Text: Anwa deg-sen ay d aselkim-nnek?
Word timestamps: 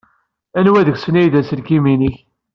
Anwa 0.59 0.81
deg-sen 0.87 1.19
ay 1.19 1.27
d 1.33 1.35
aselkim-nnek? 1.39 2.15